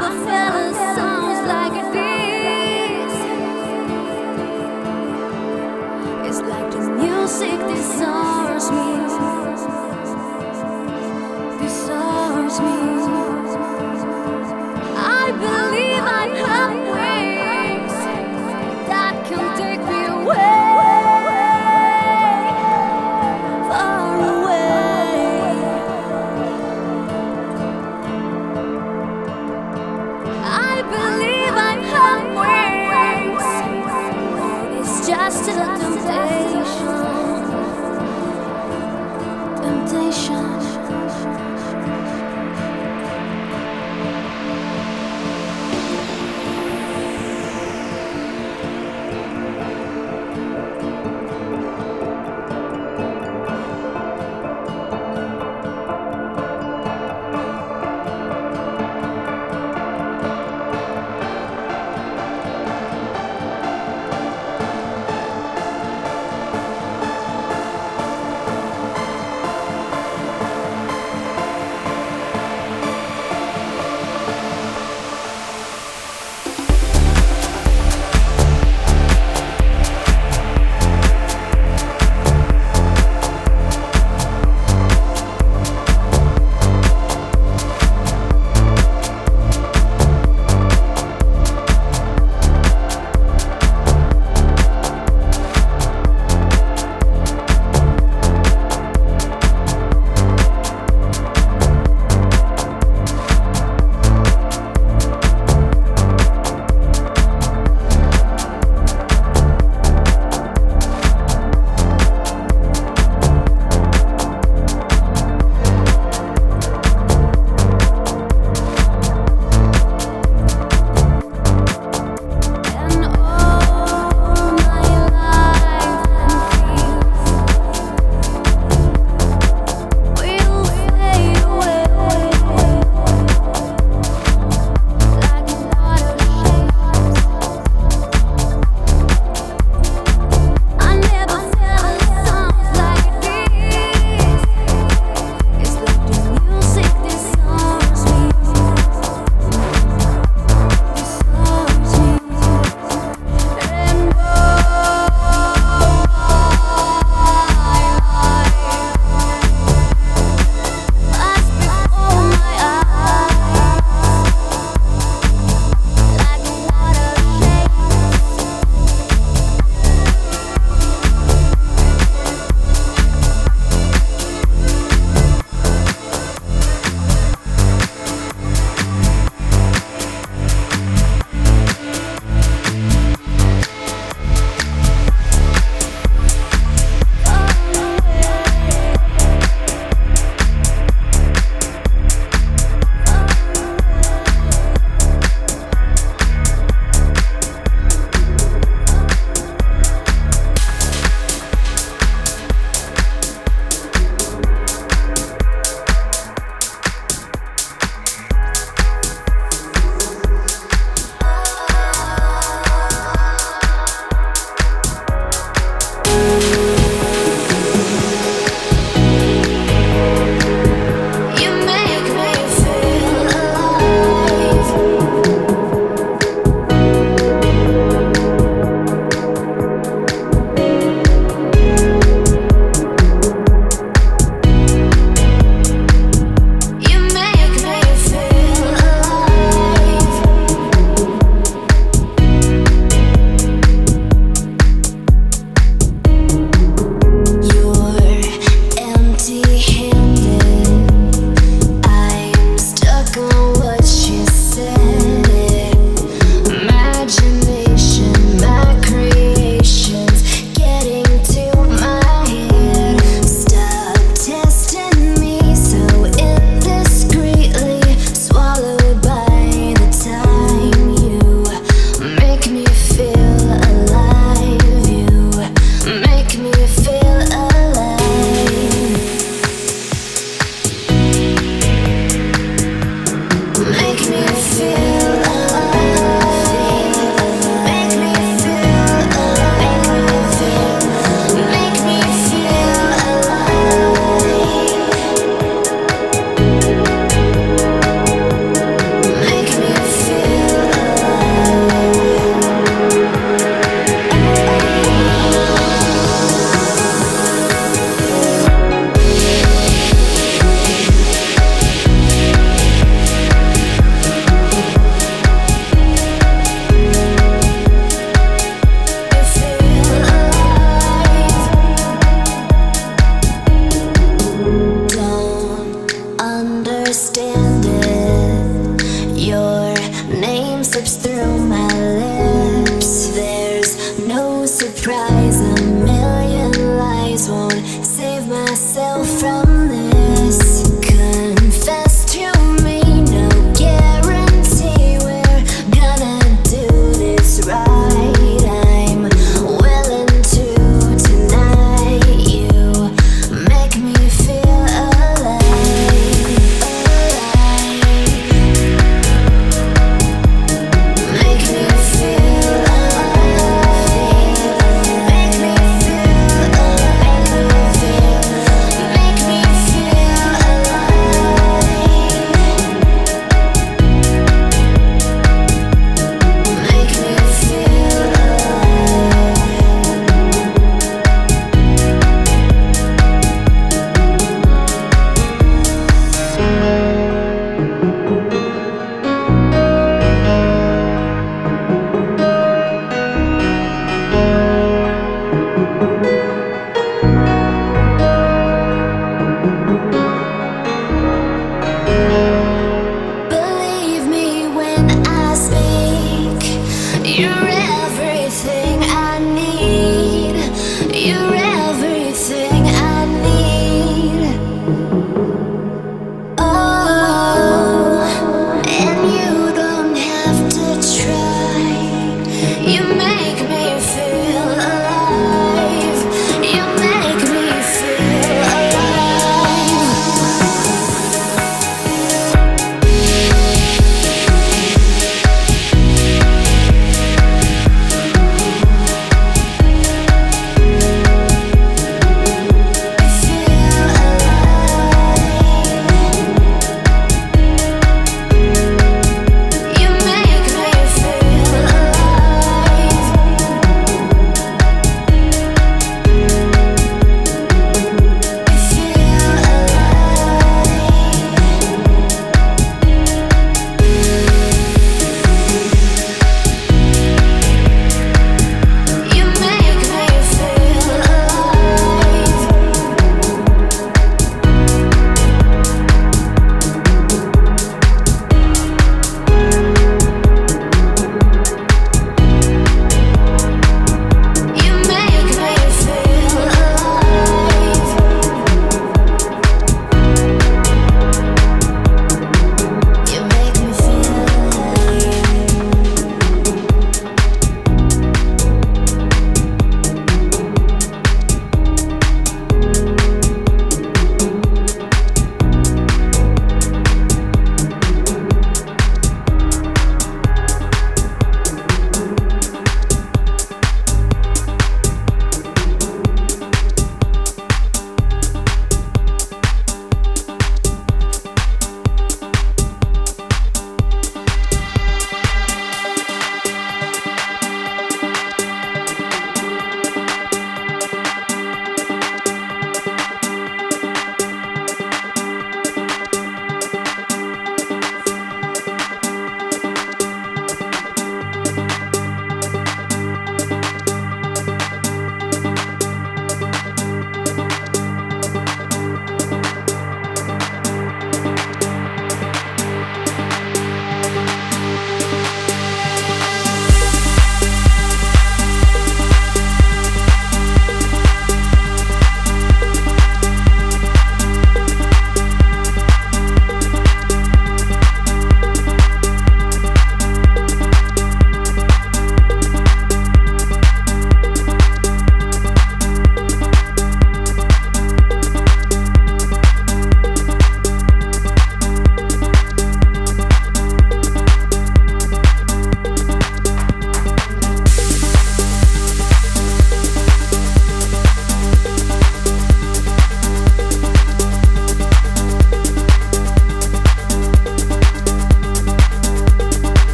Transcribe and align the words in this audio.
like 0.00 0.12
a 0.12 0.24
fellas. 0.24 0.79